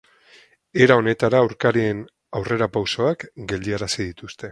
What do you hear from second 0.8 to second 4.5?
Era honetara aurkarien aurrera pausoak geldiarazi dituzte.